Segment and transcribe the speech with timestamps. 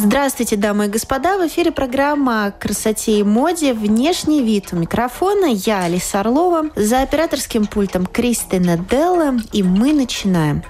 [0.00, 1.38] Здравствуйте, дамы и господа!
[1.38, 4.68] В эфире программа о красоте и моде «Внешний вид».
[4.70, 10.62] У микрофона я, Алиса Орлова, за операторским пультом Кристина Делла, и мы начинаем.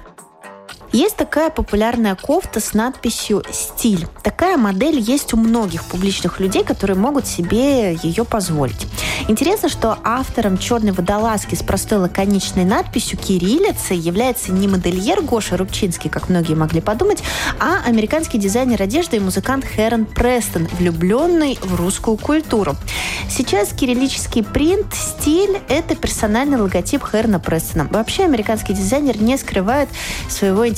[0.92, 4.06] Есть такая популярная кофта с надписью «Стиль».
[4.22, 8.86] Такая модель есть у многих публичных людей, которые могут себе ее позволить.
[9.28, 16.08] Интересно, что автором черной водолазки с простой лаконичной надписью кириллицей является не модельер Гоша Рубчинский,
[16.08, 17.22] как многие могли подумать,
[17.60, 22.76] а американский дизайнер одежды и музыкант Хэрон Престон, влюбленный в русскую культуру.
[23.28, 27.86] Сейчас кириллический принт, стиль– это персональный логотип Хэрона Престона.
[27.90, 29.90] Вообще американский дизайнер не скрывает
[30.30, 30.77] своего интереса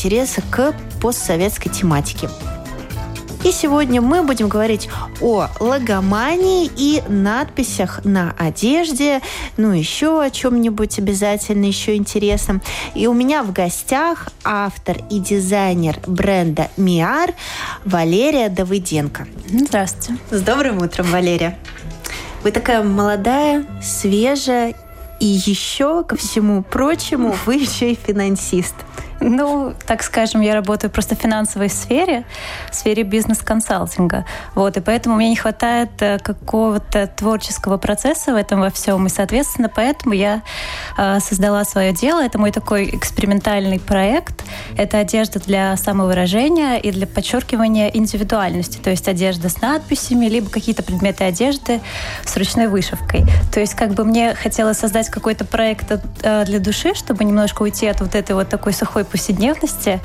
[0.51, 2.31] к постсоветской тематике.
[3.45, 4.89] И сегодня мы будем говорить
[5.21, 9.21] о логомании и надписях на одежде,
[9.57, 12.63] ну еще о чем-нибудь обязательно еще интересном.
[12.95, 17.35] И у меня в гостях автор и дизайнер бренда Миар
[17.85, 19.27] Валерия Давыденко.
[19.49, 20.21] Здравствуйте.
[20.31, 21.59] С добрым утром, Валерия.
[22.43, 24.75] Вы такая молодая, свежая
[25.19, 28.75] и еще, ко всему прочему, вы еще и финансист.
[29.21, 32.25] Ну, так скажем, я работаю просто в финансовой сфере,
[32.71, 34.25] в сфере бизнес-консалтинга.
[34.55, 39.07] Вот, и поэтому мне не хватает э, какого-то творческого процесса в этом во всем.
[39.07, 40.43] И, соответственно, поэтому я
[40.97, 42.25] э, создала свое дело.
[42.25, 44.43] Это мой такой экспериментальный проект.
[44.79, 48.79] Это одежда для самовыражения и для подчеркивания индивидуальности.
[48.79, 51.81] То есть одежда с надписями, либо какие-то предметы одежды
[52.25, 53.25] с ручной вышивкой.
[53.53, 57.87] То есть как бы мне хотелось создать какой-то проект э, для души, чтобы немножко уйти
[57.87, 60.01] от вот этой вот такой сухой повседневности.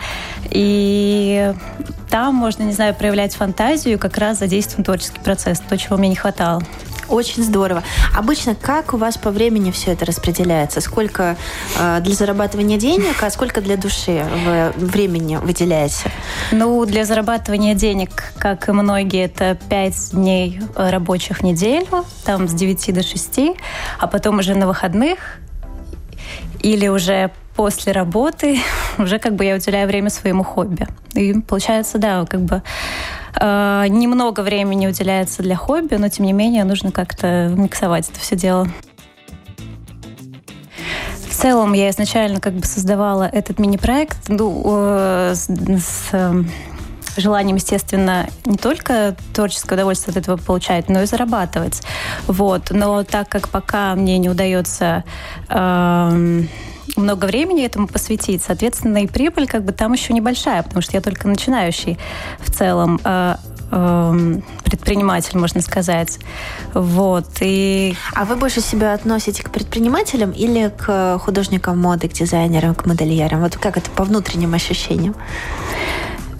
[0.50, 1.53] И
[2.09, 6.16] там можно, не знаю, проявлять фантазию, как раз задействован творческий процесс, то, чего мне не
[6.16, 6.62] хватало.
[7.07, 7.84] Очень здорово.
[8.16, 10.81] Обычно как у вас по времени все это распределяется?
[10.81, 11.38] Сколько
[11.78, 16.12] э, для зарабатывания денег, а сколько для души вы времени выделяете?
[16.52, 22.53] Ну, для зарабатывания денег, как и многие, это 5 дней рабочих в неделю, там с
[22.53, 23.40] 9 до 6,
[24.00, 25.19] а потом уже на выходных
[26.62, 28.59] или уже после работы
[28.97, 30.88] уже как бы я уделяю время своему хобби.
[31.13, 32.61] И получается, да, как бы
[33.39, 38.35] э, немного времени уделяется для хобби, но тем не менее нужно как-то миксовать это все
[38.35, 38.67] дело.
[41.29, 46.43] В целом я изначально как бы создавала этот мини-проект ну, э, с, с э,
[47.17, 51.81] желанием, естественно, не только творческое удовольствие от этого получать, но и зарабатывать.
[52.27, 52.72] Вот.
[52.72, 55.03] Но так как пока мне не удается
[55.49, 56.43] э,
[56.97, 61.01] много времени этому посвятить, соответственно, и прибыль как бы там еще небольшая, потому что я
[61.01, 61.97] только начинающий
[62.39, 63.35] в целом э,
[63.72, 66.19] э, предприниматель, можно сказать.
[66.73, 67.25] Вот.
[67.41, 67.95] И...
[68.13, 73.41] А вы больше себя относите к предпринимателям или к художникам моды, к дизайнерам, к модельерам?
[73.41, 75.16] Вот как это по внутренним ощущениям?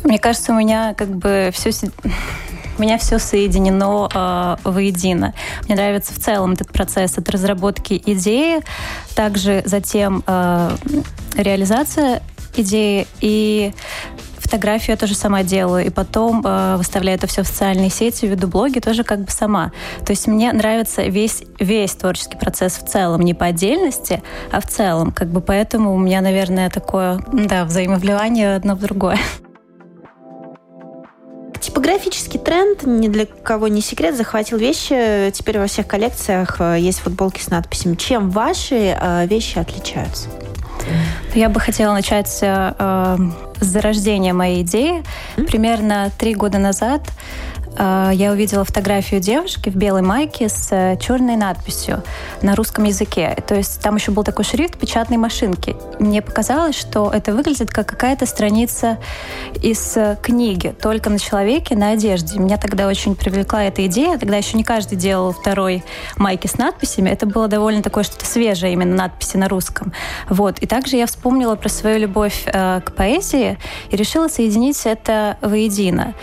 [0.06, 1.72] Мне кажется, у меня как бы все
[2.78, 5.34] у меня все соединено э, воедино.
[5.66, 8.62] Мне нравится в целом этот процесс от разработки идеи,
[9.16, 10.72] также затем э,
[11.38, 12.22] реализация
[12.56, 13.74] идеи и
[14.36, 18.48] фотографию я тоже сама делаю, и потом э, выставляю это все в социальные сети, веду
[18.48, 19.72] блоги тоже как бы сама.
[20.06, 24.22] То есть мне нравится весь, весь творческий процесс в целом, не по отдельности,
[24.52, 25.12] а в целом.
[25.12, 29.18] Как бы поэтому у меня, наверное, такое, да, взаимовливание одно в другое.
[31.66, 35.32] Типографический тренд, ни для кого не секрет, захватил вещи.
[35.32, 37.96] Теперь во всех коллекциях э, есть футболки с надписями.
[37.96, 40.30] Чем ваши э, вещи отличаются?
[41.34, 43.18] Я бы хотела начать э,
[43.60, 45.04] с зарождения моей идеи.
[45.38, 47.02] Примерно три года назад
[47.78, 52.04] я увидела фотографию девушки в белой майке с э, черной надписью
[52.42, 53.36] на русском языке.
[53.48, 55.76] То есть там еще был такой шрифт печатной машинки.
[56.00, 58.98] Мне показалось, что это выглядит как какая-то страница
[59.62, 62.40] из э, книги, только на человеке, на одежде.
[62.40, 64.18] Меня тогда очень привлекла эта идея.
[64.18, 65.84] Тогда еще не каждый делал второй
[66.18, 67.10] майки с надписями.
[67.10, 69.94] Это было довольно такое что-то свежее, именно надписи на русском.
[70.30, 70.60] Вот.
[70.60, 73.58] И также я вспомнила про свою любовь э, к поэзии
[73.90, 76.14] и решила соединить это воедино.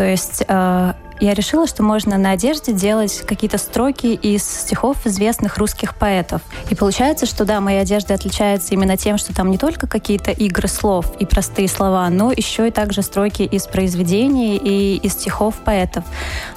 [0.00, 5.58] То есть э, я решила, что можно на одежде делать какие-то строки из стихов известных
[5.58, 6.40] русских поэтов.
[6.70, 10.68] И получается, что да, моя одежда отличается именно тем, что там не только какие-то игры
[10.68, 16.04] слов и простые слова, но еще и также строки из произведений и из стихов поэтов.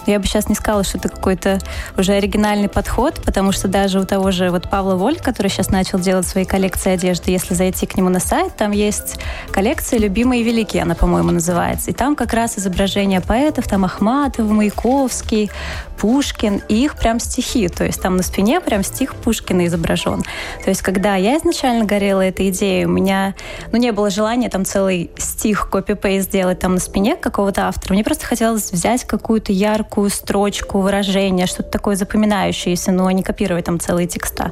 [0.05, 1.59] Но я бы сейчас не сказала, что это какой-то
[1.97, 5.99] уже оригинальный подход, потому что даже у того же вот Павла Воль, который сейчас начал
[5.99, 9.19] делать свои коллекции одежды, если зайти к нему на сайт, там есть
[9.51, 11.91] коллекция «Любимые великие», она, по-моему, называется.
[11.91, 15.51] И там как раз изображения поэтов, там Ахматов, Маяковский,
[15.97, 17.69] Пушкин, и их прям стихи.
[17.69, 20.21] То есть там на спине прям стих Пушкина изображен.
[20.63, 23.35] То есть когда я изначально горела этой идеей, у меня
[23.71, 27.93] ну, не было желания там целый стих копипейст сделать там на спине какого-то автора.
[27.93, 33.79] Мне просто хотелось взять какую-то яркую строчку, выражение, что-то такое запоминающееся, но не копировать там
[33.79, 34.51] целые текста.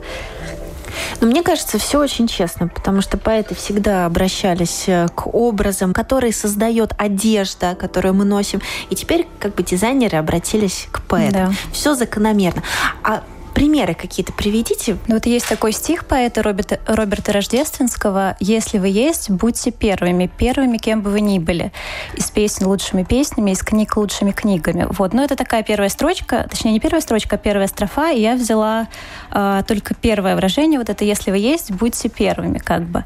[1.20, 6.34] Но мне кажется, все очень честно, потому что поэты всегда обращались э, к образам, которые
[6.34, 8.62] создает одежда, которую мы носим.
[8.90, 11.50] И теперь как бы дизайнеры обратились к поэтам.
[11.50, 11.54] Да.
[11.72, 12.64] Все закономерно.
[13.04, 14.98] А Примеры какие-то приведите.
[15.08, 20.78] Ну, вот есть такой стих поэта Роберта, Роберта Рождественского «Если вы есть, будьте первыми, первыми,
[20.78, 21.72] кем бы вы ни были,
[22.16, 24.88] из песен лучшими песнями, из книг лучшими книгами».
[24.90, 28.36] Вот, но это такая первая строчка, точнее, не первая строчка, а первая строфа, и я
[28.36, 28.88] взяла
[29.32, 33.04] э, только первое выражение, вот это «Если вы есть, будьте первыми», как бы.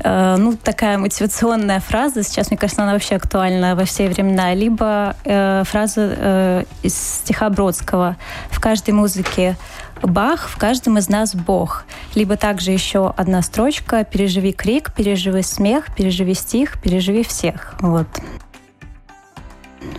[0.00, 5.16] Э, ну, такая мотивационная фраза, сейчас, мне кажется, она вообще актуальна во все времена, либо
[5.24, 8.16] э, фраза э, из стиха Бродского
[8.50, 9.56] «В каждой музыке
[10.02, 11.84] Бах, в каждом из нас Бог.
[12.14, 17.74] Либо также еще одна строчка «Переживи крик, переживи смех, переживи стих, переживи всех».
[17.80, 18.06] Вот.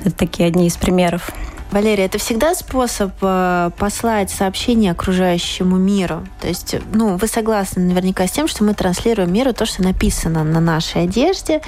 [0.04, 1.32] Это такие одни из примеров.
[1.72, 6.26] Валерия, это всегда способ э, послать сообщение окружающему миру.
[6.40, 10.46] То есть, ну, вы согласны наверняка с тем, что мы транслируем миру то, что написано
[10.46, 11.62] на нашей одежде.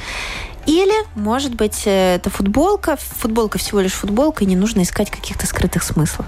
[0.70, 2.96] Или, может быть, э, это футболка.
[2.96, 6.28] Футболка всего лишь футболка, и не нужно искать каких-то скрытых смыслов.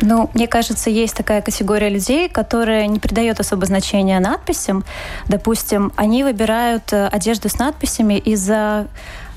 [0.00, 4.84] Ну, мне кажется, есть такая категория людей, которая не придает особо значения надписям.
[5.26, 8.86] Допустим, они выбирают э, одежду с надписями из-за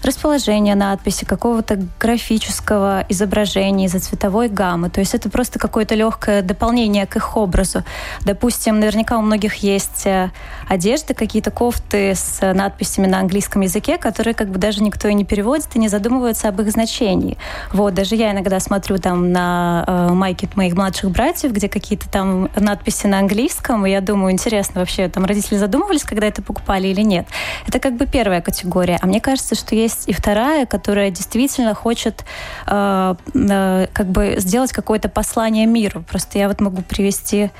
[0.05, 4.89] расположения надписи, какого-то графического изображения из-за цветовой гаммы.
[4.89, 7.83] То есть это просто какое-то легкое дополнение к их образу.
[8.21, 10.31] Допустим, наверняка у многих есть э,
[10.67, 15.25] одежды, какие-то кофты с надписями на английском языке, которые как бы даже никто и не
[15.25, 17.37] переводит и не задумывается об их значении.
[17.71, 22.49] Вот, даже я иногда смотрю там на э, майки моих младших братьев, где какие-то там
[22.55, 27.01] надписи на английском, и я думаю, интересно вообще, там родители задумывались, когда это покупали или
[27.01, 27.27] нет.
[27.67, 28.97] Это как бы первая категория.
[29.01, 32.25] А мне кажется, что есть есть и вторая, которая действительно хочет
[32.67, 36.03] э, э, как бы сделать какое-то послание миру.
[36.09, 37.51] Просто я вот могу привести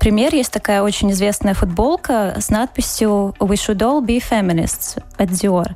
[0.00, 0.34] пример.
[0.34, 5.72] Есть такая очень известная футболка с надписью «We should all be feminists» от Dior.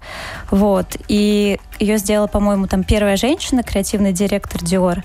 [0.50, 0.96] Вот.
[1.08, 5.02] И ее сделала, по-моему, там первая женщина, креативный директор Dior.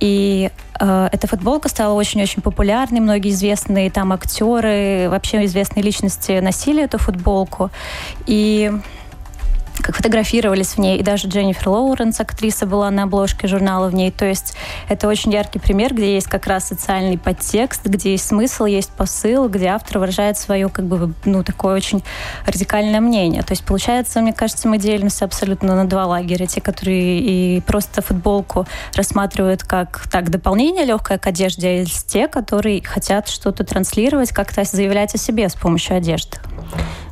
[0.00, 0.50] И
[0.80, 3.00] э, эта футболка стала очень-очень популярной.
[3.00, 7.70] Многие известные там актеры, вообще известные личности носили эту футболку.
[8.26, 8.72] И
[9.82, 14.10] как фотографировались в ней, и даже Дженнифер Лоуренс, актриса, была на обложке журнала в ней.
[14.10, 14.54] То есть
[14.88, 19.48] это очень яркий пример, где есть как раз социальный подтекст, где есть смысл, есть посыл,
[19.48, 22.02] где автор выражает свое как бы, ну, такое очень
[22.46, 23.42] радикальное мнение.
[23.42, 26.46] То есть получается, мне кажется, мы делимся абсолютно на два лагеря.
[26.46, 32.28] Те, которые и просто футболку рассматривают как так дополнение легкое к одежде, а есть те,
[32.28, 36.38] которые хотят что-то транслировать, как-то заявлять о себе с помощью одежды.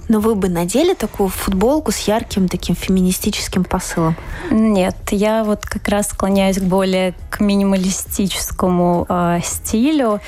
[0.08, 4.16] Но вы бы надели такую футболку с ярким таким феминистическим посылом?
[4.50, 10.20] Нет, я вот как раз склоняюсь к более к минималистическому э, стилю.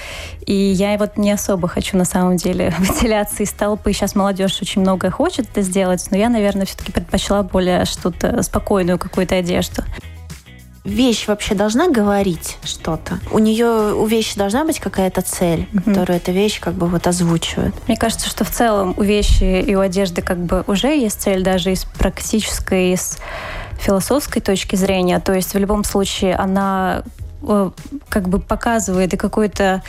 [0.47, 3.93] И я вот не особо хочу на самом деле выделяться из толпы.
[3.93, 8.99] Сейчас молодежь очень многое хочет это сделать, но я, наверное, все-таки предпочла более что-то спокойную
[8.99, 9.83] какую-то одежду
[10.85, 13.19] вещь вообще должна говорить что-то?
[13.31, 15.85] У нее, у вещи должна быть какая-то цель, mm-hmm.
[15.85, 17.75] которую эта вещь как бы вот озвучивает?
[17.89, 21.43] Мне кажется, что в целом у вещи и у одежды как бы уже есть цель
[21.43, 23.19] даже из практической, из
[23.81, 25.21] философской точки зрения.
[25.21, 27.03] То есть в любом случае она
[27.47, 27.71] Э,
[28.09, 29.83] как бы показывает и какой-то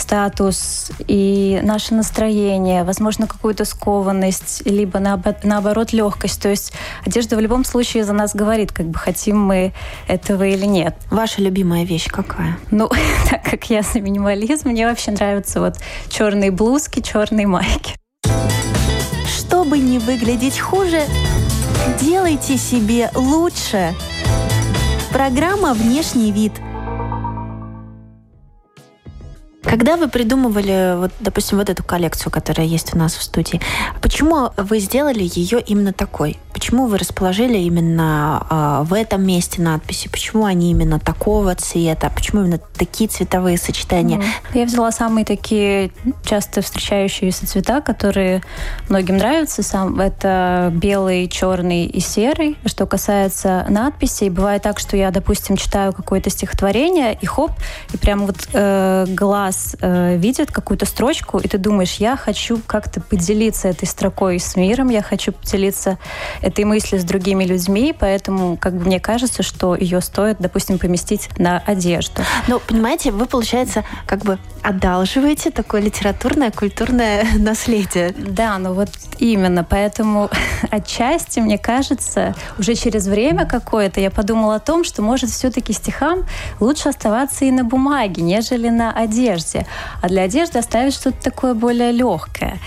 [0.00, 6.40] статус, и наше настроение, возможно, какую-то скованность, либо наоборот легкость.
[6.40, 6.72] То есть
[7.06, 9.72] одежда в любом случае за нас говорит, как бы хотим мы
[10.06, 10.96] этого или нет.
[11.10, 12.58] Ваша любимая вещь какая?
[12.70, 12.90] Ну,
[13.30, 15.76] так как я за минимализм, мне вообще нравятся вот
[16.08, 17.94] черные блузки, черные майки.
[19.26, 21.02] Чтобы не выглядеть хуже,
[22.00, 23.94] делайте себе лучше.
[25.12, 26.52] Программа «Внешний вид»–
[29.62, 33.60] Когда вы придумывали, вот, допустим, вот эту коллекцию, которая есть у нас в студии,
[34.00, 36.38] почему вы сделали ее именно такой?
[36.52, 40.08] Почему вы расположили именно э, в этом месте надписи?
[40.08, 42.10] Почему они именно такого цвета?
[42.14, 44.22] Почему именно такие цветовые сочетания?
[44.54, 45.90] Я взяла самые такие
[46.24, 48.42] часто встречающиеся цвета, которые
[48.88, 49.62] многим нравятся.
[49.62, 52.56] Сам это белый, черный и серый.
[52.64, 57.52] Что касается надписей, бывает так, что я, допустим, читаю какое-то стихотворение и хоп,
[57.92, 63.00] и прямо вот э, глаз э, видит какую-то строчку, и ты думаешь, я хочу как-то
[63.00, 65.98] поделиться этой строкой с миром, я хочу поделиться
[66.42, 71.28] этой мысли с другими людьми, поэтому, как бы мне кажется, что ее стоит, допустим, поместить
[71.38, 72.22] на одежду.
[72.46, 78.14] Ну, понимаете, вы, получается, как бы одалживаете такое литературное, культурное наследие.
[78.16, 79.64] Да, ну вот именно.
[79.64, 80.30] Поэтому
[80.70, 86.24] отчасти, мне кажется, уже через время какое-то я подумала о том, что, может, все-таки стихам
[86.60, 89.37] лучше оставаться и на бумаге, нежели на одежде.
[90.00, 92.58] А для одежды оставить что-то такое более легкое.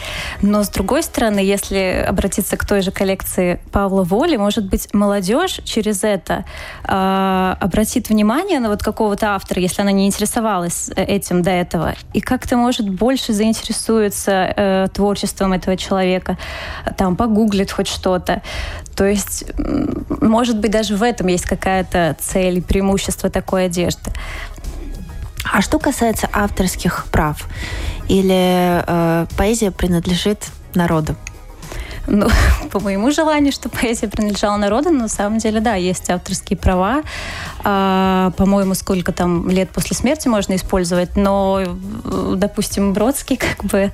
[0.41, 5.59] Но, с другой стороны, если обратиться к той же коллекции Павла Воли, может быть, молодежь
[5.63, 6.45] через это
[6.83, 11.95] э, обратит внимание на вот какого-то автора, если она не интересовалась э, этим до этого,
[12.13, 16.37] и как-то, может, больше заинтересуется э, творчеством этого человека,
[16.97, 18.41] там погуглит хоть что-то.
[18.95, 19.45] То есть,
[20.21, 24.11] может быть, даже в этом есть какая-то цель преимущество такой одежды.
[25.43, 27.47] А что касается авторских прав,
[28.07, 31.15] или э, поэзия принадлежит народу?
[32.07, 32.27] ну,
[32.71, 37.03] по моему желанию, что поэзия принадлежала народу, но на самом деле, да, есть авторские права.
[37.63, 41.61] А, по-моему, сколько там лет после смерти можно использовать, но,
[42.35, 43.91] допустим, Бродский как бы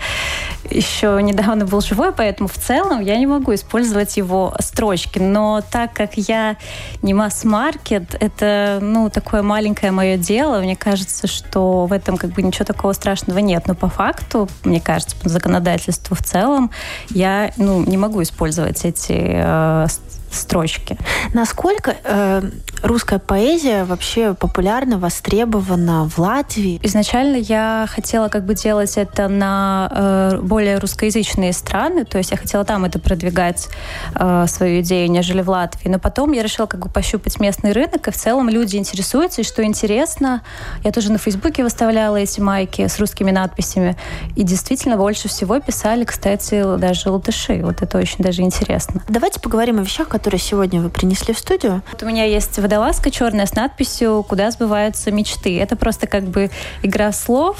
[0.69, 5.19] еще недавно был живой, поэтому в целом я не могу использовать его строчки.
[5.19, 6.57] Но так как я
[7.01, 12.41] не масс-маркет, это, ну, такое маленькое мое дело, мне кажется, что в этом как бы
[12.41, 13.67] ничего такого страшного нет.
[13.67, 16.71] Но по факту, мне кажется, по законодательству в целом,
[17.09, 19.87] я, ну, не могу использовать эти э,
[20.31, 20.97] строчки.
[21.33, 22.41] Насколько э,
[22.83, 26.79] русская поэзия вообще популярна, востребована в Латвии?
[26.83, 32.37] Изначально я хотела как бы делать это на э, более русскоязычные страны, то есть я
[32.37, 33.69] хотела там это продвигать,
[34.15, 35.89] э, свою идею, нежели в Латвии.
[35.89, 39.43] Но потом я решила как бы пощупать местный рынок, и в целом люди интересуются, и
[39.43, 40.41] что интересно,
[40.83, 43.97] я тоже на Фейсбуке выставляла эти майки с русскими надписями,
[44.35, 47.61] и действительно больше всего писали, кстати, даже латыши.
[47.63, 49.03] Вот это очень даже интересно.
[49.07, 51.83] Давайте поговорим о вещах, которые сегодня вы принесли в студию.
[51.91, 55.59] Вот у меня есть водолазка черная с надписью «Куда сбываются мечты».
[55.59, 56.49] Это просто как бы
[56.81, 57.57] игра слов,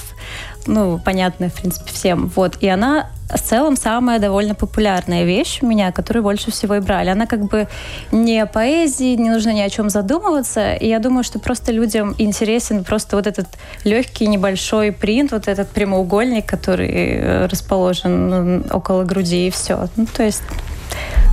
[0.66, 2.32] ну, понятная, в принципе, всем.
[2.36, 2.58] Вот.
[2.60, 7.10] И она в целом самая довольно популярная вещь у меня, которую больше всего и брали.
[7.10, 7.68] Она как бы
[8.12, 10.74] не поэзии, не нужно ни о чем задумываться.
[10.74, 13.48] И я думаю, что просто людям интересен просто вот этот
[13.84, 19.88] легкий небольшой принт, вот этот прямоугольник, который э, расположен около груди, и все.
[19.96, 20.42] Ну, то есть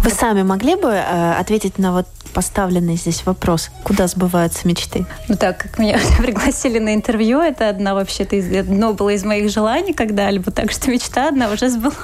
[0.03, 5.07] вы сами могли бы э, ответить на вот поставленный здесь вопрос, куда сбываются мечты?
[5.29, 9.51] Ну так, как меня пригласили на интервью, это одна вообще-то из, одно было из моих
[9.51, 11.95] желаний когда-либо, так что мечта одна уже сбылась.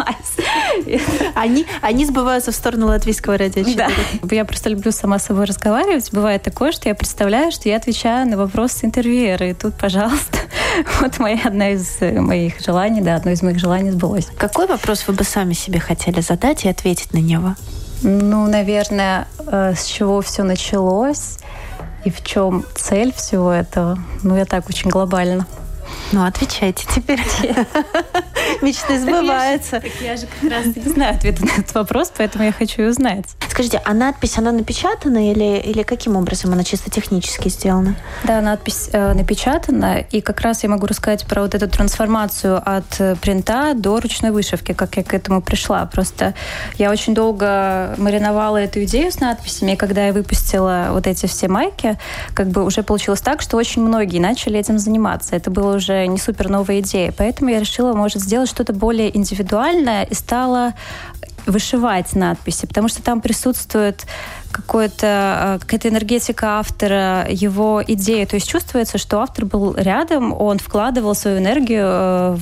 [1.34, 3.88] Они, они сбываются в сторону латвийского радио Да.
[4.30, 6.10] Я просто люблю сама с собой разговаривать.
[6.12, 10.38] Бывает такое, что я представляю, что я отвечаю на вопросы интервьюера, и тут, пожалуйста,
[11.00, 14.28] вот моя одна из моих желаний, да, одно из моих желаний сбылось.
[14.38, 17.56] Какой вопрос вы бы сами себе хотели задать и ответить на него?
[18.02, 21.38] Ну, наверное, э, с чего все началось
[22.04, 23.98] и в чем цель всего этого.
[24.22, 25.46] Ну, я так очень глобально.
[26.12, 27.20] Ну, отвечайте теперь.
[28.62, 29.82] Мечты сбываются.
[30.00, 33.26] Я же как раз не знаю ответа на этот вопрос, поэтому я хочу узнать.
[33.48, 37.96] Скажите, а надпись, она напечатана или, или каким образом она чисто технически сделана?
[38.24, 43.00] Да, надпись э, напечатана, и как раз я могу рассказать про вот эту трансформацию от
[43.00, 45.84] э, принта до ручной вышивки, как я к этому пришла.
[45.86, 46.34] Просто
[46.76, 51.48] я очень долго мариновала эту идею с надписями, и когда я выпустила вот эти все
[51.48, 51.98] майки,
[52.34, 55.36] как бы уже получилось так, что очень многие начали этим заниматься.
[55.36, 57.12] Это было уже не супер новая идея.
[57.16, 60.74] Поэтому я решила, может, сделать что-то более индивидуальное и стала
[61.46, 64.06] вышивать надписи, потому что там присутствует
[64.52, 68.24] какое-то, э, какая-то энергетика автора, его идеи.
[68.24, 72.36] То есть чувствуется, что автор был рядом, он вкладывал свою энергию э,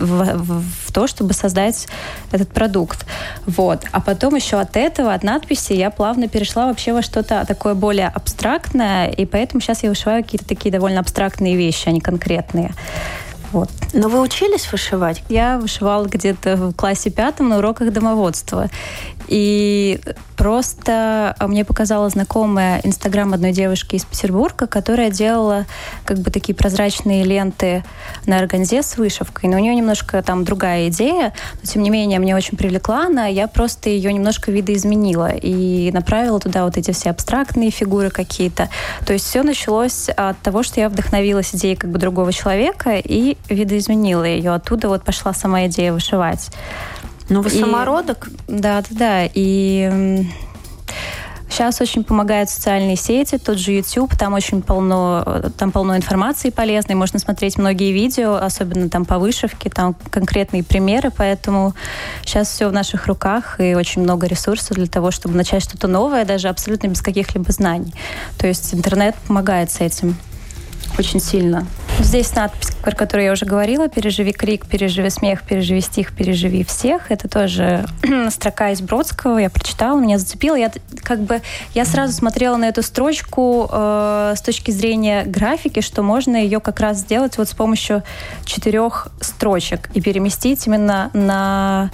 [0.00, 1.86] в, в, в то, чтобы создать
[2.32, 3.06] этот продукт.
[3.46, 3.84] Вот.
[3.92, 8.08] А потом еще от этого, от надписи, я плавно перешла вообще во что-то такое более
[8.08, 12.72] абстрактное, и поэтому сейчас я вышиваю какие-то такие довольно абстрактные вещи, а не конкретные.
[13.52, 13.70] Вот.
[13.92, 15.22] Но вы учились вышивать?
[15.28, 18.68] Я вышивала где-то в классе пятом на уроках домоводства.
[19.30, 20.00] И
[20.36, 25.66] просто мне показала знакомая инстаграм одной девушки из Петербурга, которая делала
[26.04, 27.84] как бы такие прозрачные ленты
[28.26, 29.48] на органзе с вышивкой.
[29.48, 31.32] Но у нее немножко там другая идея,
[31.62, 33.26] но тем не менее мне очень привлекла она.
[33.26, 38.68] Я просто ее немножко видоизменила и направила туда вот эти все абстрактные фигуры какие-то.
[39.06, 43.36] То есть все началось от того, что я вдохновилась идеей как бы другого человека и
[43.48, 44.52] видоизменила ее.
[44.52, 46.50] Оттуда вот пошла сама идея вышивать.
[47.30, 48.28] Ну, вы и, самородок?
[48.46, 49.30] Да, да, да.
[49.32, 50.26] И
[51.50, 56.94] Сейчас очень помогают социальные сети, тот же YouTube, там очень полно, там полно информации полезной,
[56.94, 61.74] можно смотреть многие видео, особенно там по вышивке, там конкретные примеры, поэтому
[62.24, 66.24] сейчас все в наших руках и очень много ресурсов для того, чтобы начать что-то новое,
[66.24, 67.92] даже абсолютно без каких-либо знаний.
[68.38, 70.16] То есть интернет помогает с этим
[70.98, 71.66] очень сильно.
[72.02, 77.10] Здесь надпись, про которую я уже говорила, «Переживи крик, переживи смех, переживи стих, переживи всех».
[77.10, 77.84] Это тоже
[78.30, 80.56] строка из Бродского, я прочитала, меня зацепило.
[80.56, 81.42] Я как бы
[81.74, 86.80] я сразу смотрела на эту строчку э, с точки зрения графики, что можно ее как
[86.80, 88.02] раз сделать вот с помощью
[88.44, 91.90] четырех строчек и переместить именно на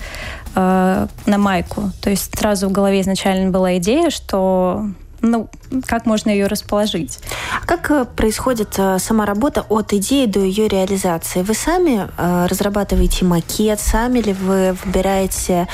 [0.54, 1.90] э, на майку.
[2.00, 4.86] То есть сразу в голове изначально была идея, что
[5.22, 5.48] ну,
[5.86, 7.18] как можно ее расположить.
[7.62, 11.42] А как э, происходит э, сама работа от идеи до ее реализации?
[11.42, 15.68] Вы сами э, разрабатываете макет, сами ли вы выбираете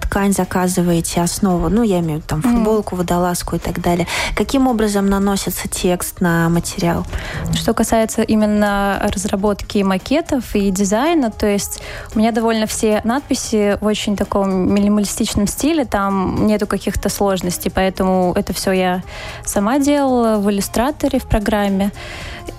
[0.00, 4.06] ткань, заказываете основу, ну, я имею в виду там футболку, водолазку и так далее.
[4.36, 7.06] Каким образом наносится текст на материал?
[7.54, 11.82] Что касается именно разработки макетов и дизайна, то есть
[12.14, 18.32] у меня довольно все надписи в очень таком минималистичном стиле, там нету каких-то сложностей, поэтому
[18.36, 19.02] это все я
[19.44, 21.92] сама делала в иллюстраторе в программе.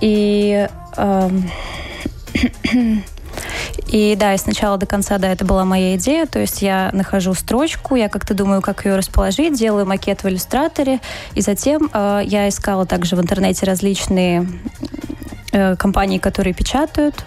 [0.01, 1.29] И э,
[3.87, 6.25] и да, и сначала до конца, да, это была моя идея.
[6.25, 10.99] То есть я нахожу строчку, я как-то думаю, как ее расположить, делаю макет в иллюстраторе,
[11.35, 14.47] и затем э, я искала также в интернете различные
[15.51, 17.25] э, компании, которые печатают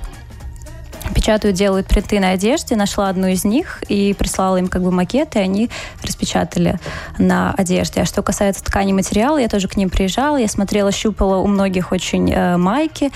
[1.14, 2.76] печатают, делают принты на одежде.
[2.76, 5.70] Нашла одну из них и прислала им как бы макет, и они
[6.02, 6.78] распечатали
[7.18, 8.02] на одежде.
[8.02, 11.92] А что касается ткани материала, я тоже к ним приезжала, я смотрела, щупала у многих
[11.92, 13.10] очень э, майки,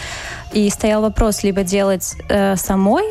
[0.52, 3.04] и стоял вопрос либо делать э, самой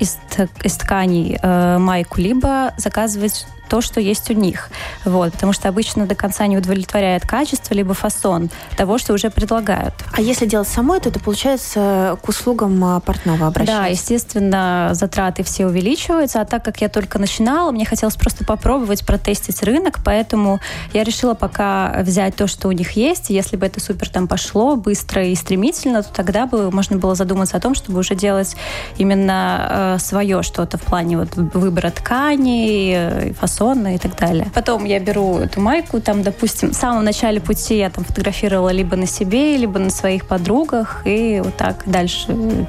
[0.00, 0.18] из,
[0.62, 4.68] из тканей э, майку, либо заказывать то, что есть у них.
[5.06, 9.94] Вот, потому что обычно до конца не удовлетворяет качество либо фасон того, что уже предлагают.
[10.12, 13.78] А если делать самой, то это получается к услугам а, портного обращения?
[13.78, 19.06] Да, естественно, затраты все увеличиваются, а так как я только начинала, мне хотелось просто попробовать
[19.06, 20.60] протестить рынок, поэтому
[20.92, 23.30] я решила пока взять то, что у них есть.
[23.30, 27.56] Если бы это супер там пошло быстро и стремительно, то тогда бы можно было задуматься
[27.56, 28.54] о том, чтобы уже делать
[28.98, 34.46] именно э, свое что-то в плане вот выбора тканей, э, фасоны и так далее.
[34.54, 38.96] Потом я беру эту майку, там, допустим, в самом начале пути я там фотографировала либо
[38.96, 42.66] на себе, либо на своих подругах, и вот так дальше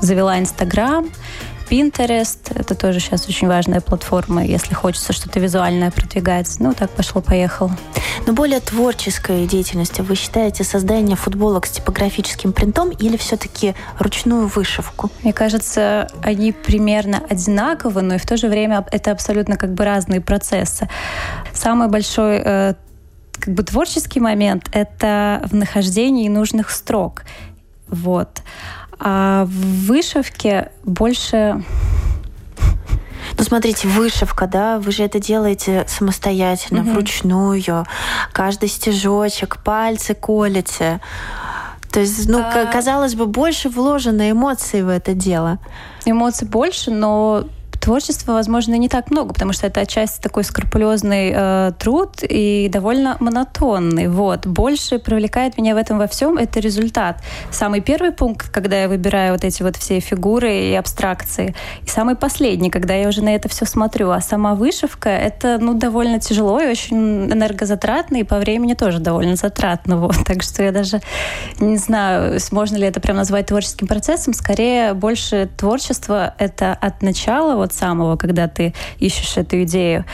[0.00, 1.06] завела Инстаграм,
[1.70, 2.52] Pinterest.
[2.54, 6.56] Это тоже сейчас очень важная платформа, если хочется что-то визуальное продвигать.
[6.58, 7.76] Ну, так пошло-поехало.
[8.26, 15.10] Но более творческой деятельностью вы считаете создание футболок с типографическим принтом или все-таки ручную вышивку?
[15.22, 19.84] Мне кажется, они примерно одинаковы, но и в то же время это абсолютно как бы
[19.84, 20.88] разные процессы.
[21.52, 22.74] Самый большой э,
[23.38, 27.22] как бы творческий момент— это в нахождении нужных строк.
[27.86, 28.42] Вот.
[29.00, 31.64] А в вышивке больше
[33.38, 36.90] ну, смотрите, вышивка, да, вы же это делаете самостоятельно, угу.
[36.90, 37.86] вручную.
[38.32, 41.00] Каждый стежочек, пальцы колите.
[41.90, 42.66] То есть, ну, а...
[42.66, 45.58] казалось бы, больше вложено эмоций в это дело.
[46.04, 47.44] Эмоций больше, но
[47.80, 53.16] Творчества, возможно, не так много, потому что это отчасти такой скрупулезный э, труд и довольно
[53.20, 54.08] монотонный.
[54.08, 54.46] Вот.
[54.46, 57.22] Больше привлекает меня в этом во всем это результат.
[57.50, 62.16] Самый первый пункт, когда я выбираю вот эти вот все фигуры и абстракции, и самый
[62.16, 64.10] последний, когда я уже на это все смотрю.
[64.10, 69.36] А сама вышивка— это ну, довольно тяжело и очень энергозатратно, и по времени тоже довольно
[69.36, 69.96] затратно.
[69.96, 70.16] Вот.
[70.30, 71.00] Так что я даже
[71.58, 74.32] не знаю, можно ли это прям назвать творческим процессом.
[74.32, 80.04] Скорее, больше творчество— это от начала, вот от самого, когда ты ищешь эту идею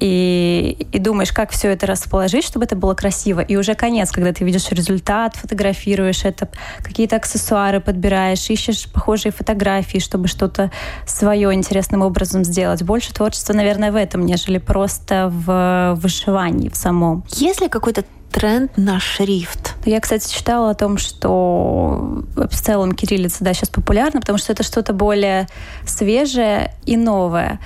[0.00, 3.40] и, и думаешь, как все это расположить, чтобы это было красиво.
[3.40, 6.48] И уже конец, когда ты видишь результат, фотографируешь это,
[6.78, 10.70] какие-то аксессуары подбираешь, ищешь похожие фотографии, чтобы что-то
[11.06, 12.82] свое интересным образом сделать.
[12.82, 17.24] Больше творчества, наверное, в этом, нежели просто в вышивании в самом.
[17.30, 19.73] Есть ли какой-то тренд на шрифт.
[19.84, 24.62] Я, кстати, читала о том, что в целом кириллица да, сейчас популярна, потому что это
[24.62, 25.46] что-то более
[25.86, 27.60] свежее и новое.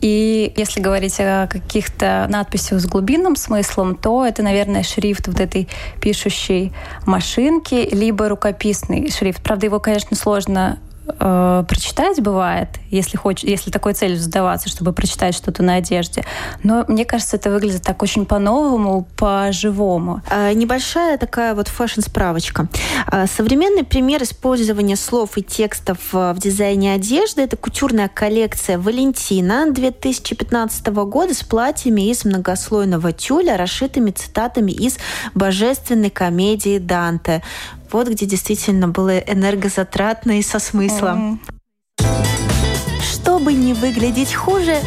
[0.00, 5.68] И если говорить о каких-то надписях с глубинным смыслом, то это, наверное, шрифт вот этой
[6.00, 6.72] пишущей
[7.06, 9.42] машинки, либо рукописный шрифт.
[9.42, 15.34] Правда, его, конечно, сложно э, прочитать бывает, если хочешь, если такой целью задаваться, чтобы прочитать
[15.34, 16.24] что-то на одежде.
[16.62, 20.22] Но мне кажется, это выглядит так очень по-новому, по-живому.
[20.30, 22.68] А, небольшая такая вот фэшн-справочка.
[23.06, 30.86] А, современный пример использования слов и текстов в дизайне одежды– это кутюрная коллекция Валентина 2015
[30.86, 34.98] года с платьями из многослойного тюля, расшитыми цитатами из
[35.34, 37.42] божественной комедии Данте
[37.94, 41.40] вот где действительно было энергозатратно и со смыслом.
[42.00, 43.02] Mm-hmm.
[43.02, 44.80] Чтобы не выглядеть хуже,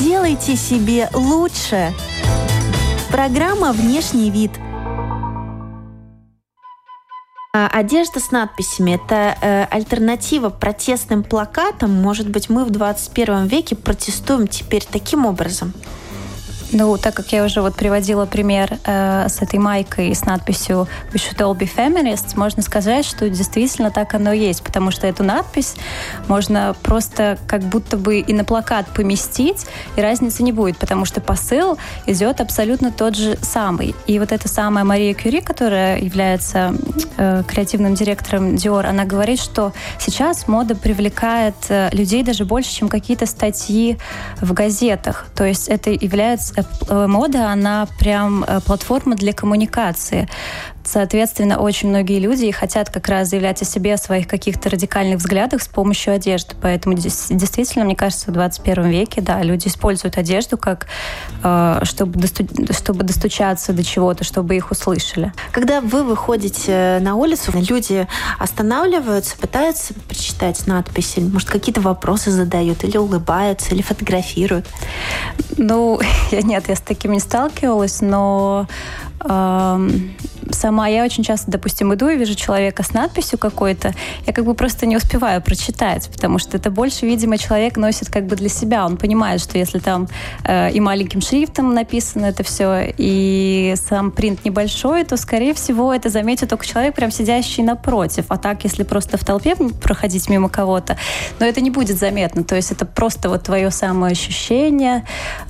[0.00, 1.94] делайте себе лучше.
[3.10, 4.50] Программа «Внешний вид».
[7.54, 11.92] А одежда с надписями– это э, альтернатива протестным плакатам.
[12.02, 15.72] Может быть, мы в 21 веке протестуем теперь таким образом–
[16.72, 21.16] ну, так как я уже вот приводила пример э, с этой майкой с надписью «We
[21.16, 25.24] should all be feminists», можно сказать, что действительно так оно и есть, потому что эту
[25.24, 25.74] надпись
[26.26, 31.20] можно просто как будто бы и на плакат поместить, и разницы не будет, потому что
[31.20, 33.94] посыл идет абсолютно тот же самый.
[34.06, 36.74] И вот эта самая Мария Кюри, которая является
[37.16, 42.88] э, креативным директором Dior, она говорит, что сейчас мода привлекает э, людей даже больше, чем
[42.88, 43.98] какие-то статьи
[44.40, 45.26] в газетах.
[45.34, 46.57] То есть это является
[47.06, 50.28] мода, она прям э, платформа для коммуникации.
[50.88, 55.60] Соответственно, очень многие люди хотят как раз заявлять о себе, о своих каких-то радикальных взглядах
[55.62, 56.54] с помощью одежды.
[56.62, 60.86] Поэтому действительно, мне кажется, в 21 веке, да, люди используют одежду как,
[61.44, 65.34] э, чтобы, досту чтобы достучаться до чего-то, чтобы их услышали.
[65.52, 72.96] Когда вы выходите на улицу, люди останавливаются, пытаются прочитать надписи, может, какие-то вопросы задают, или
[72.96, 74.66] улыбаются, или фотографируют?
[75.58, 78.66] Ну, я, нет, я с таким не сталкивалась, но
[79.20, 83.92] сама я очень часто, допустим, иду и вижу человека с надписью какой-то,
[84.26, 88.26] я как бы просто не успеваю прочитать, потому что это больше, видимо, человек носит как
[88.26, 88.84] бы для себя.
[88.86, 90.08] Он понимает, что если там
[90.44, 96.08] э, и маленьким шрифтом написано это все, и сам принт небольшой, то, скорее всего, это
[96.08, 98.26] заметит только человек, прям сидящий напротив.
[98.28, 100.96] А так, если просто в толпе проходить мимо кого-то,
[101.40, 102.44] но это не будет заметно.
[102.44, 105.04] То есть это просто вот твое самоощущение,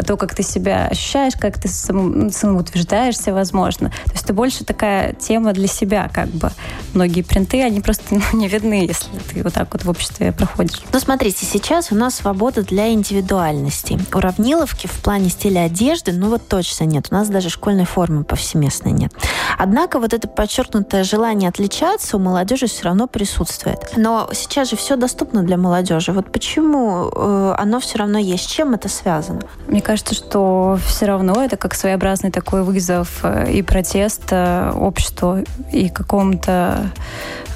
[0.07, 3.90] то, как ты себя ощущаешь, как ты сам, самоутверждаешься, возможно, возможно.
[3.90, 6.50] То есть это больше такая тема для себя, как бы.
[6.94, 10.82] Многие принты, они просто ну, не видны, если ты вот так вот в обществе проходишь.
[10.92, 13.98] Ну, смотрите, сейчас у нас свобода для индивидуальности.
[14.12, 17.08] Уравниловки в плане стиля одежды, ну вот точно нет.
[17.10, 19.12] У нас даже школьной формы повсеместной нет.
[19.58, 23.78] Однако вот это подчеркнутое желание отличаться у молодежи все равно присутствует.
[23.96, 26.12] Но сейчас же все доступно для молодежи.
[26.12, 28.44] Вот почему э, оно все равно есть?
[28.44, 29.42] С чем это связано?
[29.66, 35.38] Мне кажется, что все равно это как своеобразный такой вызов э, и протест э, обществу
[35.72, 36.92] и какому-то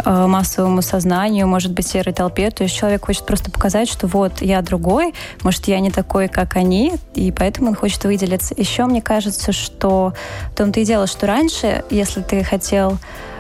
[0.04, 2.50] массовому сознанию, может быть, серой толпе.
[2.50, 6.56] То есть человек хочет просто показать, что вот я другой, может, я не такой, как
[6.56, 8.54] они, и поэтому он хочет выделиться.
[8.56, 10.14] Еще мне кажется, что
[10.52, 12.98] в том-то и дело, что раньше, если ты хотел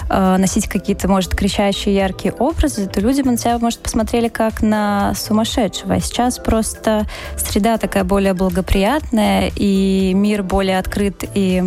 [0.08, 4.62] э, носить какие-то, может, кричащие, яркие образы, то люди бы на тебя, может, посмотрели как
[4.62, 5.94] на сумасшедшего.
[5.94, 11.64] А сейчас просто среда такая более благоприятная, и мир более открыт и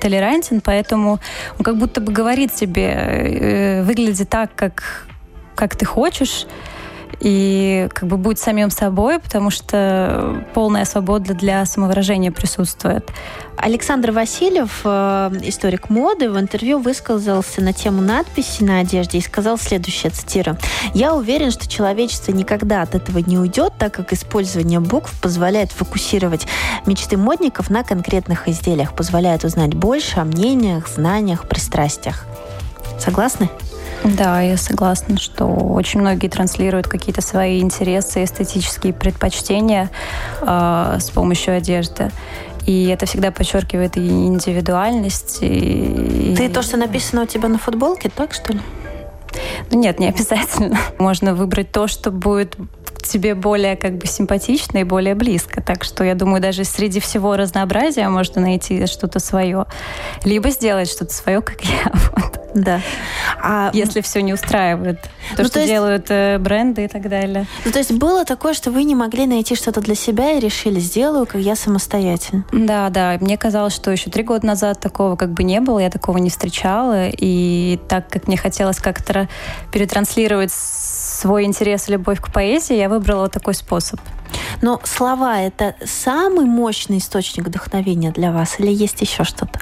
[0.00, 1.20] толерантен, поэтому
[1.58, 5.06] он как будто бы говорит тебе, э, выгляди так, как,
[5.54, 6.46] как ты хочешь,
[7.22, 13.08] и как бы будь самим собой, потому что полная свобода для самовыражения присутствует.
[13.56, 19.56] Александр Васильев, э, историк моды, в интервью высказался на тему надписи на одежде и сказал
[19.56, 20.58] следующее, цитирую.
[20.94, 26.48] «Я уверен, что человечество никогда от этого не уйдет, так как использование букв позволяет фокусировать
[26.86, 32.26] мечты модников на конкретных изделиях, позволяет узнать больше о мнениях, знаниях, пристрастиях».
[32.98, 33.48] Согласны?
[34.04, 39.90] Да, я согласна, что очень многие транслируют какие-то свои интересы, эстетические предпочтения
[40.40, 42.10] э, с помощью одежды.
[42.66, 45.38] И это всегда подчеркивает и индивидуальность.
[45.40, 46.34] И...
[46.36, 48.60] Ты то, что написано у тебя на футболке, так что ли?
[49.70, 50.78] Ну, нет, не обязательно.
[50.98, 52.56] Можно выбрать то, что будет
[53.06, 55.62] тебе более как бы симпатично и более близко.
[55.62, 59.66] Так что я думаю, даже среди всего разнообразия можно найти что-то свое.
[60.24, 61.92] Либо сделать что-то свое, как я.
[62.14, 62.42] Вот.
[62.54, 62.80] Да.
[63.42, 63.70] А...
[63.72, 65.00] Если все не устраивает.
[65.36, 65.72] То, ну, что то есть...
[65.72, 67.46] делают э, бренды и так далее.
[67.64, 70.78] Ну, то есть было такое, что вы не могли найти что-то для себя и решили,
[70.80, 72.44] сделаю, как я самостоятельно.
[72.52, 73.16] Да, да.
[73.20, 76.30] Мне казалось, что еще три года назад такого как бы не было, я такого не
[76.30, 77.08] встречала.
[77.08, 79.28] И так как мне хотелось как-то
[79.72, 84.00] перетранслировать свой интерес и любовь к поэзии, я выбрала вот такой способ.
[84.60, 89.58] Но слова— это самый мощный источник вдохновения для вас или есть еще что-то?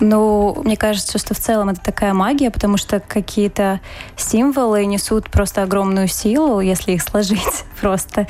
[0.00, 3.80] Ну, мне кажется, что в целом это такая магия, потому что какие-то
[4.16, 8.26] символы несут просто огромную силу, если их сложить просто.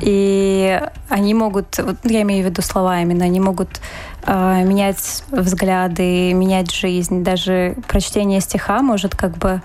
[0.00, 3.80] И они могут, вот я имею в виду слова именно, они могут
[4.26, 7.24] э, менять взгляды, менять жизнь.
[7.24, 9.60] Даже прочтение стиха может как бы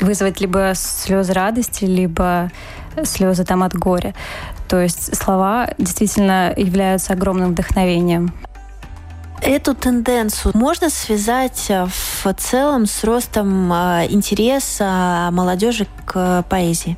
[0.00, 2.50] вызвать либо слезы радости, либо
[3.04, 4.14] слезы там от горя.
[4.68, 8.32] То есть слова действительно являются огромным вдохновением.
[9.42, 16.96] Эту тенденцию можно связать э, в целом с ростом э, интереса молодежи к поэзии?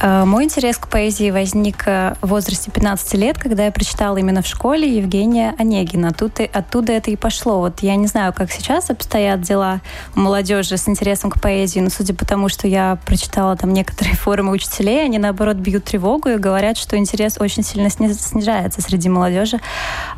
[0.00, 4.42] Э, мой интерес к поэзии возник э, в возрасте 15 лет, когда я прочитала именно
[4.42, 6.12] в школе Евгения Онегина.
[6.12, 7.60] Тут и, оттуда это и пошло.
[7.60, 9.80] Вот я не знаю, как сейчас обстоят дела
[10.16, 14.16] у молодежи с интересом к поэзии, но судя по тому, что я прочитала там некоторые
[14.16, 19.60] форумы учителей, они наоборот бьют тревогу и говорят, что интерес очень сильно снижается среди молодежи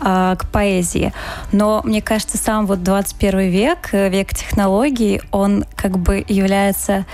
[0.00, 1.12] э, к поэзии.
[1.52, 7.04] Но мне кажется, сам вот 21 век, э, век технологий, он как бы является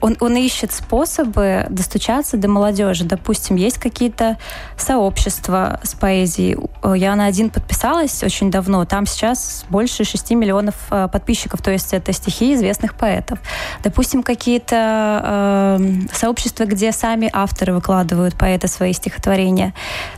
[0.00, 3.04] он, он ищет способы достучаться до молодежи.
[3.04, 4.38] Допустим, есть какие-то
[4.76, 6.56] сообщества с поэзией.
[6.96, 8.84] Я на один подписалась очень давно.
[8.84, 13.38] Там сейчас больше 6 миллионов э, подписчиков, то есть это стихи известных поэтов.
[13.82, 15.78] Допустим, какие-то э,
[16.12, 19.74] сообщества, где сами авторы выкладывают поэты свои стихотворения.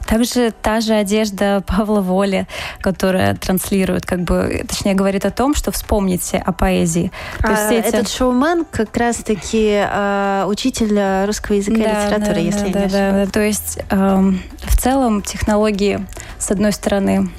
[0.06, 2.46] Также та же одежда Павла Воли,
[2.80, 7.10] которая транслирует, как бы, точнее, говорит о том, что вспомните о поэзии.
[7.40, 7.88] То есть а, эти...
[7.88, 12.86] Этот шоумен как раз-таки э, учитель русского языка да, и литературы, да, если да, я
[12.86, 13.26] не да, ошибаюсь.
[13.26, 13.32] Да.
[13.32, 14.32] То есть э,
[14.64, 16.06] в целом технологии,
[16.38, 17.30] с одной стороны,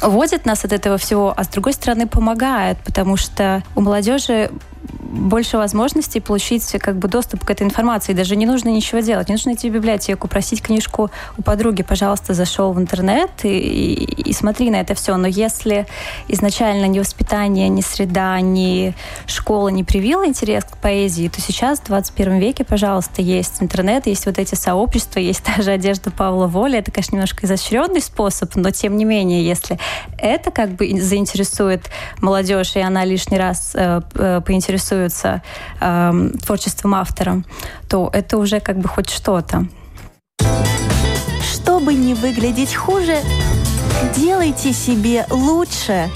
[0.00, 4.50] вводят нас от этого всего, а с другой стороны помогают, потому что у молодежи
[5.08, 8.12] больше возможностей получить как бы доступ к этой информации.
[8.12, 9.28] Даже не нужно ничего делать.
[9.28, 11.82] Не нужно идти в библиотеку, просить книжку у подруги.
[11.82, 15.16] Пожалуйста, зашел в интернет и, и, и смотри на это все.
[15.16, 15.86] Но если
[16.28, 18.94] изначально ни воспитание, ни среда, ни
[19.26, 24.26] школа не привила интерес к поэзии, то сейчас, в 21 веке, пожалуйста, есть интернет, есть
[24.26, 26.78] вот эти сообщества, есть та же одежда Павла Воли.
[26.78, 29.78] Это, конечно, немножко изощренный способ, но тем не менее, если
[30.18, 31.86] это как бы заинтересует
[32.20, 35.42] молодежь, и она лишний раз э, э поинтересует интересуются
[35.80, 37.42] э, творчеством автора,
[37.88, 39.66] то это уже как бы хоть что-то.
[41.42, 43.18] Чтобы не выглядеть хуже,
[44.16, 46.08] делайте себе лучше.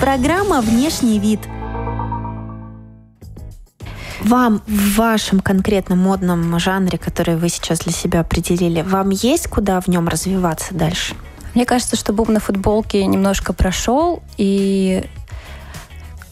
[0.00, 1.40] Программа «Внешний вид»
[4.22, 9.80] вам в вашем конкретном модном жанре, который вы сейчас для себя определили, вам есть куда
[9.80, 11.14] в нем развиваться дальше?
[11.54, 15.04] Мне кажется, что бум на футболке немножко прошел, и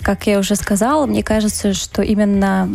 [0.08, 2.70] как я уже сказала, мне кажется, что именно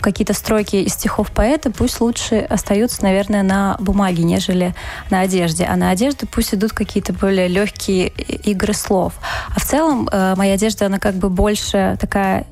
[0.00, 4.74] какие-то строки из стихов поэта пусть лучше остаются, наверное, на бумаге, нежели
[5.08, 5.66] на одежде.
[5.66, 9.12] А на одежду пусть идут какие-то более легкие игры слов.
[9.54, 12.44] А в целом э, моя одежда, она как бы больше такая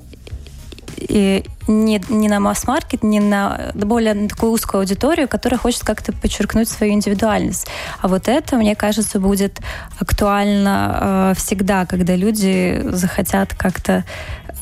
[1.09, 6.13] и не, не на масс-маркет, не на более на такую узкую аудиторию, которая хочет как-то
[6.13, 7.69] подчеркнуть свою индивидуальность.
[8.01, 9.61] А вот это, мне кажется, будет
[9.99, 14.05] актуально э, всегда, когда люди захотят как-то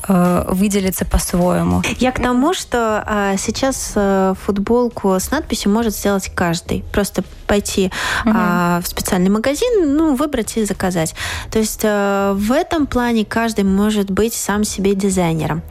[0.07, 1.81] э, выделиться по-своему.
[1.99, 6.83] Я к тому, что э, сейчас э, футболку с надписью может сделать каждый.
[6.91, 7.91] Просто пойти
[8.25, 8.33] угу.
[8.35, 11.15] э, в специальный магазин, ну, выбрать и заказать.
[11.51, 15.61] То есть э, в этом плане каждый может быть сам себе дизайнером.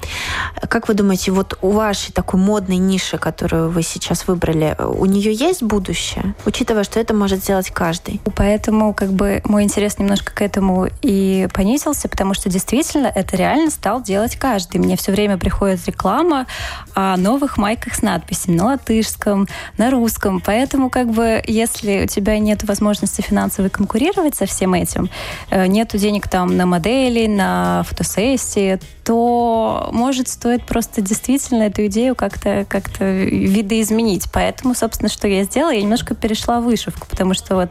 [0.68, 5.33] Как вы думаете, вот у вашей такой модной ниши, которую вы сейчас выбрали, у нее
[5.33, 8.20] есть будущее, учитывая, что это может сделать каждый?
[8.37, 13.70] Поэтому как бы мой интерес немножко к этому и понизился, потому что действительно это реально
[13.70, 14.78] стал делать делать каждый.
[14.78, 16.46] Мне все время приходит реклама
[16.94, 19.46] о новых майках с надписями на латышском,
[19.78, 20.40] на русском.
[20.40, 25.10] Поэтому, как бы, если у тебя нет возможности финансово конкурировать со всем этим,
[25.50, 32.14] э, нету денег там на модели, на фотосессии, то может стоит просто действительно эту идею
[32.14, 34.26] как-то как видоизменить.
[34.32, 37.70] Поэтому, собственно, что я сделала, я немножко перешла вышивку, потому что вот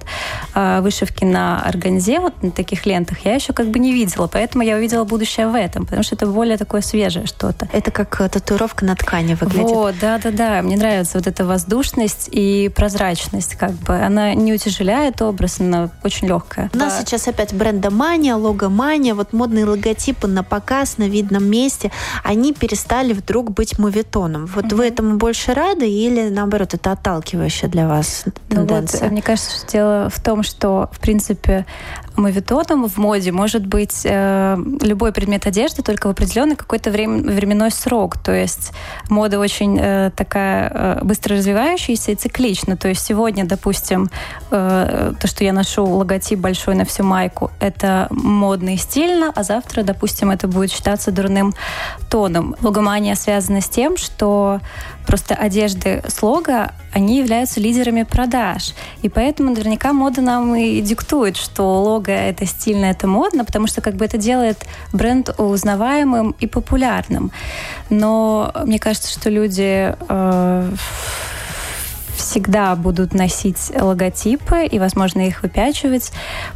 [0.53, 4.63] э, вышивки на органзе, вот на таких лентах, я еще как бы не видела, поэтому
[4.63, 7.67] я увидела будущее в этом, потому что это более такое свежее что-то.
[7.73, 9.69] Это как э, татуировка на ткани выглядит.
[9.69, 10.61] Вот, да-да-да.
[10.61, 13.95] Мне нравится вот эта воздушность и прозрачность, как бы.
[13.95, 16.69] Она не утяжеляет образ, она очень легкая.
[16.73, 21.91] У нас сейчас опять брендомания, логомания, вот модные логотипы на показ, на видном месте,
[22.23, 24.45] они перестали вдруг быть мувитоном.
[24.45, 24.75] Вот mm-hmm.
[24.75, 28.99] вы этому больше рады или, наоборот, это отталкивающая для вас тенденция?
[28.99, 31.65] Ну вот, мне кажется, что дело в том, что, в принципе,
[32.15, 37.71] мовитоном в моде может быть э, любой предмет одежды, только в определенный какой-то время, временной
[37.71, 38.17] срок.
[38.17, 38.71] То есть
[39.09, 42.77] мода очень э, такая э, быстро развивающаяся и циклична.
[42.77, 44.09] То есть сегодня, допустим,
[44.51, 49.43] э, то, что я ношу логотип большой на всю майку, это модно и стильно, а
[49.43, 51.53] завтра, допустим, это будет считаться дурным
[52.09, 52.55] тоном.
[52.61, 54.59] Логомания связана с тем, что
[55.05, 58.73] просто одежды слога, они являются лидерами продаж.
[59.01, 63.81] И поэтому наверняка мода нам и диктует, что лого это стильно, это модно, потому что
[63.81, 64.57] как бы это делает
[64.91, 67.31] бренд узнаваемым и популярным.
[67.89, 70.71] Но мне кажется, что люди э,
[72.15, 76.11] всегда будут носить логотипы и, возможно, их выпячивать,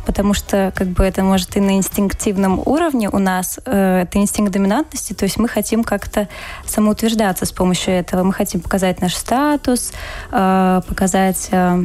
[0.05, 4.51] потому что как бы это может и на инстинктивном уровне у нас, э, это инстинкт
[4.51, 6.27] доминантности, то есть мы хотим как-то
[6.65, 8.23] самоутверждаться с помощью этого.
[8.23, 9.91] Мы хотим показать наш статус,
[10.31, 11.83] э, показать э,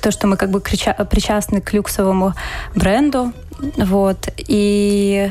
[0.00, 2.34] то, что мы как бы причастны к люксовому
[2.74, 3.32] бренду.
[3.76, 4.28] Вот.
[4.36, 5.30] И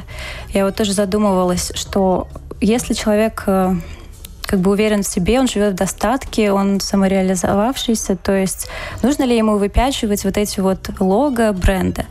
[0.49, 2.27] я вот тоже задумывалась, что
[2.61, 3.75] если человек э,
[4.53, 8.67] как бы уверен в себе, он живет в достатке, он самореализовавшийся, то есть
[9.01, 12.05] нужно ли ему выпячивать вот эти вот лого бренда?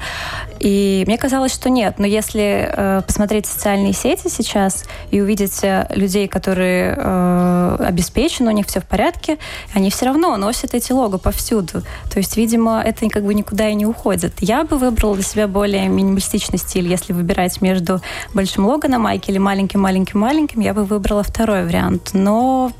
[0.62, 1.98] И мне казалось, что нет.
[1.98, 8.54] Но если э, посмотреть социальные сети сейчас и увидеть э, людей, которые э, обеспечены, у
[8.54, 9.38] них все в порядке,
[9.74, 11.82] они все равно носят эти лого повсюду.
[12.08, 14.34] То есть, видимо, это как бы никуда и не уходит.
[14.38, 16.86] Я бы выбрала для себя более минималистичный стиль.
[16.86, 18.00] Если выбирать между
[18.32, 22.10] большим лого на майке или маленьким-маленьким-маленьким, я бы выбрала второй вариант.
[22.12, 22.70] Но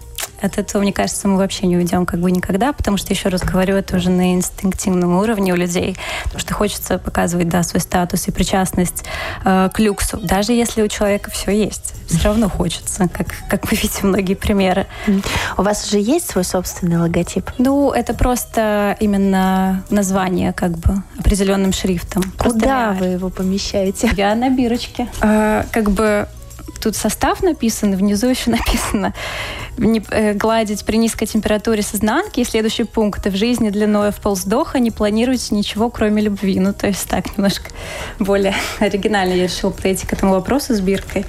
[0.43, 3.43] от этого, мне кажется, мы вообще не уйдем как бы никогда, потому что, еще раз
[3.43, 8.29] говорю, это уже на инстинктивном уровне у людей, потому что хочется показывать, да, свой статус
[8.29, 9.05] и причастность
[9.45, 11.95] э, к люксу, даже если у человека все есть.
[12.09, 14.87] Все равно хочется, как, как мы видим многие примеры.
[15.57, 17.51] У вас уже есть свой собственный логотип?
[17.59, 22.23] Ну, это просто именно название, как бы, определенным шрифтом.
[22.39, 24.11] Куда вы его помещаете?
[24.17, 25.09] Я на бирочке.
[25.23, 26.29] Э, как бы
[26.83, 29.15] тут состав написан, внизу еще написано
[29.79, 32.41] не, э, гладить при низкой температуре с изнанки.
[32.41, 33.27] И следующий пункт.
[33.27, 36.59] В жизни длиной в полздоха не планируйте ничего, кроме любви.
[36.61, 37.71] Ну, то есть так, немножко
[38.19, 41.25] более оригинально я решила подойти к этому вопросу с биркой.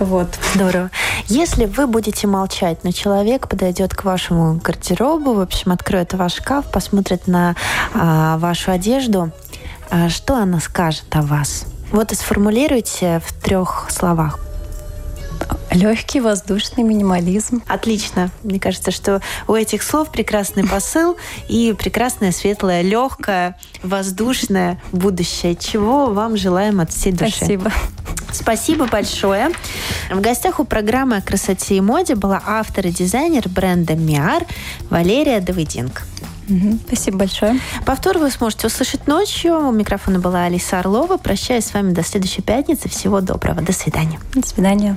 [0.00, 0.28] Вот.
[0.54, 0.90] Здорово.
[1.28, 6.70] Если вы будете молчать, но человек подойдет к вашему гардеробу, в общем, откроет ваш шкаф,
[6.70, 7.54] посмотрит на
[7.94, 9.30] а, вашу одежду,
[9.90, 11.66] а, что она скажет о вас?
[11.92, 14.45] Вот и сформулируйте в трех словах.
[15.70, 17.62] Легкий воздушный минимализм.
[17.66, 18.30] Отлично.
[18.42, 21.16] Мне кажется, что у этих слов прекрасный посыл
[21.48, 27.36] и прекрасное, светлое, легкое, воздушное будущее, чего вам желаем от всей души.
[27.36, 27.72] Спасибо.
[28.32, 29.50] Спасибо большое.
[30.10, 34.44] В гостях у программы о красоте и моде была автор и дизайнер бренда Миар
[34.90, 36.02] Валерия Давыденко.
[36.86, 37.58] Спасибо большое.
[37.84, 39.58] Повтор вы сможете услышать ночью.
[39.58, 41.16] У микрофона была Алиса Орлова.
[41.16, 42.88] Прощаюсь с вами до следующей пятницы.
[42.88, 43.62] Всего доброго.
[43.62, 44.20] До свидания.
[44.34, 44.96] До свидания.